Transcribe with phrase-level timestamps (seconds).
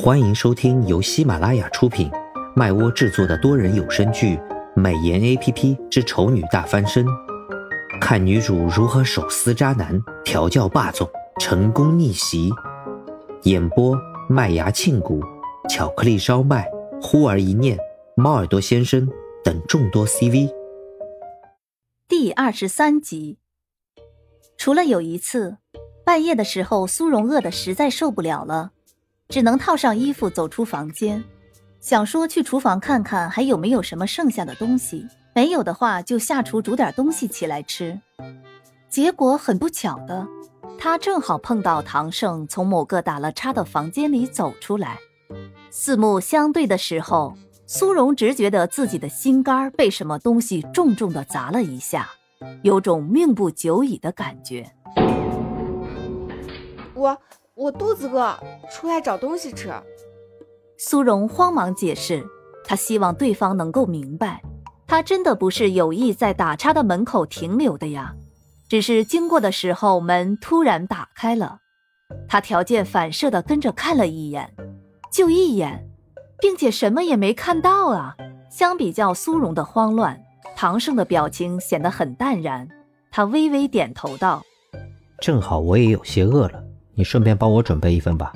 [0.00, 2.08] 欢迎收听由喜马拉雅出品、
[2.54, 4.36] 麦窝制作的多人有声剧
[4.76, 7.04] 《美颜 A P P 之丑女大翻身》，
[8.00, 12.48] 看女主如何手撕渣男、调教霸总、成功逆袭。
[13.42, 13.98] 演播：
[14.28, 15.20] 麦芽庆谷、
[15.68, 16.70] 巧克力烧麦、
[17.02, 17.76] 忽而一念、
[18.14, 19.08] 猫耳朵先生
[19.42, 20.48] 等众多 C V。
[22.06, 23.38] 第二十三集。
[24.56, 25.56] 除了有一次，
[26.04, 28.70] 半夜的时候，苏荣饿得实在受不了了。
[29.28, 31.22] 只能套上衣服走出房间，
[31.80, 38.00] 想说去厨房看看还有没有什么剩下的东西，没有的话就下厨煮点东西起来吃。
[38.88, 40.26] 结果很不巧的，
[40.78, 44.96] 他正好碰到唐胜从某个打了叉的房间里走出来，
[45.70, 47.34] 四目相对的时候，
[47.66, 52.08] 苏荣只觉得自己的心肝被什么东西重重的砸了一下，
[52.62, 54.72] 有种命不久矣的感觉。
[56.94, 57.14] 我。
[57.58, 58.38] 我肚子饿，
[58.70, 59.68] 出来找东西吃。
[60.76, 62.24] 苏荣慌忙解释，
[62.64, 64.40] 他希望对方能够明白，
[64.86, 68.14] 他真的不是有意在打叉的门口停留的呀，
[68.68, 71.58] 只是经过的时候门突然打开了，
[72.28, 74.54] 他条件反射的跟着看了一眼，
[75.12, 75.84] 就一眼，
[76.40, 78.14] 并且什么也没看到啊。
[78.48, 80.16] 相比较苏荣的慌乱，
[80.54, 82.68] 唐胜的表情显得很淡然，
[83.10, 84.44] 他微微点头道
[85.20, 86.62] ：“正好我也有些饿了。”
[86.98, 88.32] 你顺便帮我准备一份吧。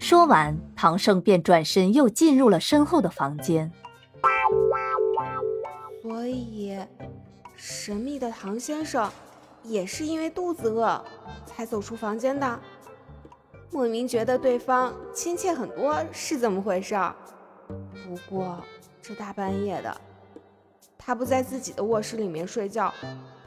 [0.00, 3.72] 说完，唐胜便转身又进入了身后的房间。
[6.00, 6.78] 所以，
[7.56, 9.10] 神秘的唐先生
[9.64, 11.04] 也是因为肚子饿
[11.44, 12.60] 才走出房间的。
[13.72, 16.94] 莫名觉得对方亲切很多，是怎么回事？
[17.66, 18.62] 不过
[19.02, 20.00] 这大半夜的，
[20.96, 22.94] 他不在自己的卧室里面睡觉，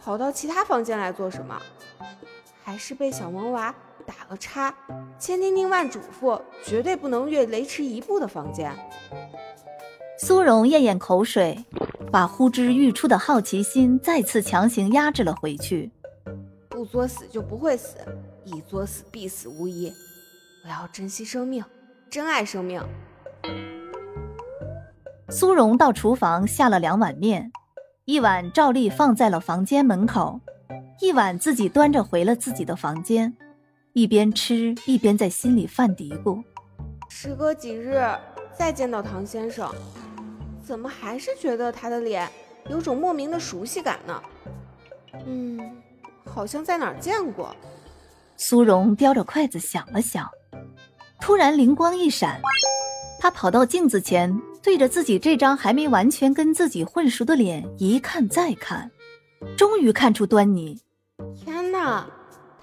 [0.03, 1.57] 跑到其他房间来做什么？
[2.67, 3.73] 还是被小萌娃？
[4.05, 4.75] 打了叉，
[5.17, 8.69] 千叮咛万嘱咐，绝对不能越雷池一步的房间。
[10.19, 11.63] 苏荣咽咽口水，
[12.11, 15.89] 把呼之欲出的好奇心再次强行压制了回去。
[16.67, 17.99] 不作死就不会死，
[18.43, 19.89] 一作死必死无疑。
[20.65, 21.63] 我要珍惜生命，
[22.09, 22.83] 珍爱生命。
[25.29, 27.49] 苏荣到厨房下了两碗面，
[28.03, 30.41] 一碗照例放在了房间门口，
[30.99, 33.35] 一碗自己端着回了自己的房间。
[33.93, 36.43] 一边吃一边在心里犯嘀咕：
[37.09, 37.99] 时隔几日
[38.55, 39.73] 再见到唐先生，
[40.63, 42.29] 怎么还是觉得他的脸
[42.69, 44.21] 有种莫名的熟悉感呢？
[45.25, 45.59] 嗯，
[46.25, 47.55] 好像在哪儿见过。
[48.35, 50.29] 苏荣叼着筷子想了想，
[51.19, 52.39] 突然灵光一闪，
[53.19, 58.91] 他跑到镜子前，对着自己这张还没完全跟自己混熟的脸一看再看，
[59.57, 60.79] 终于看出端倪。
[61.35, 62.05] 天哪！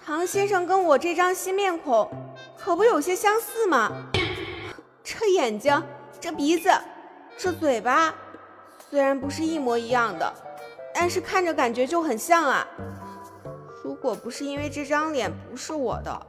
[0.04, 2.08] 唐先生跟我这张新面孔，
[2.56, 3.90] 可不有些相似吗？
[5.02, 5.82] 这眼睛，
[6.20, 6.70] 这鼻子，
[7.36, 8.14] 这嘴巴，
[8.88, 10.32] 虽然不是一模一样的，
[10.94, 12.64] 但是看着感觉就很像啊。
[13.82, 16.26] 如果不是因为这张脸不是我的，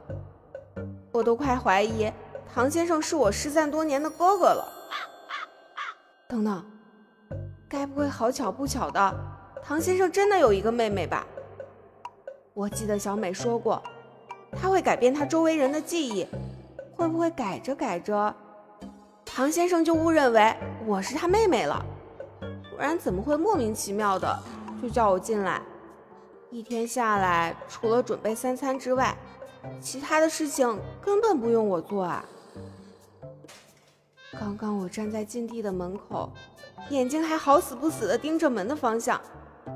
[1.12, 2.12] 我都快怀疑
[2.52, 4.72] 唐先生是我失散多年的哥哥了。
[6.26, 6.64] 等等，
[7.68, 9.14] 该不会好巧不巧的，
[9.62, 11.24] 唐先生真的有一个妹妹吧？
[12.56, 13.82] 我记得小美说过，
[14.50, 16.26] 她会改变她周围人的记忆，
[16.96, 18.34] 会不会改着改着，
[19.26, 20.56] 唐先生就误认为
[20.86, 21.84] 我是他妹妹了？
[22.70, 24.42] 不然怎么会莫名其妙的
[24.80, 25.60] 就叫我进来？
[26.50, 29.14] 一天下来，除了准备三餐之外，
[29.78, 30.66] 其他的事情
[31.02, 32.24] 根本不用我做啊！
[34.32, 36.32] 刚刚我站在禁地的门口，
[36.88, 39.20] 眼睛还好死不死的盯着门的方向，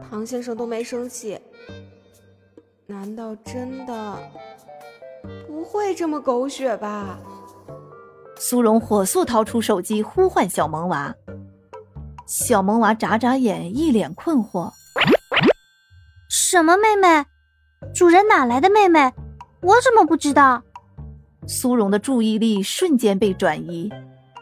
[0.08, 1.38] 唐先生都没生气。
[2.90, 4.18] 难道真的
[5.46, 7.20] 不会这么狗血吧？
[8.36, 11.14] 苏荣火速掏出手机呼唤小萌娃。
[12.26, 14.72] 小萌娃眨眨眼，一脸困惑
[16.28, 17.24] ：“什么妹妹？
[17.94, 19.12] 主人哪来的妹妹？
[19.62, 20.60] 我怎么不知道？”
[21.46, 23.88] 苏荣的注意力瞬间被转移，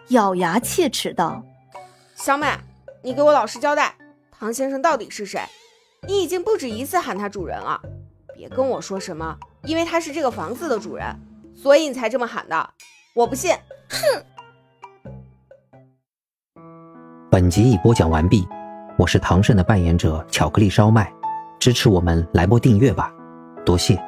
[0.08, 1.42] 咬牙切齿道
[2.16, 2.46] ：“小美，
[3.02, 3.94] 你给我老实交代，
[4.30, 5.42] 唐先生到底是谁？
[6.06, 7.78] 你已经不止一次喊他主人了。”
[8.38, 11.04] 别跟我说什么，因为他是这个房子的主人，
[11.56, 12.70] 所以你才这么喊的。
[13.16, 13.52] 我不信。
[13.90, 14.24] 哼！
[17.28, 18.46] 本集已播讲完毕，
[18.96, 21.12] 我是唐胜的扮演者巧克力烧麦，
[21.58, 23.12] 支持我们来波订阅吧，
[23.66, 24.00] 多谢。